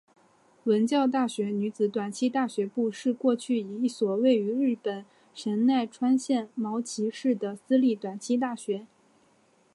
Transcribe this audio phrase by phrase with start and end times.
[0.63, 8.87] 文教大学女子短期大学部是过去一所位于日本神奈川县茅崎市的私立短期大学。